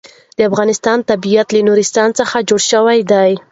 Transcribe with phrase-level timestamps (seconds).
[0.37, 3.31] د افغانستان طبیعت له نورستان څخه جوړ شوی دی.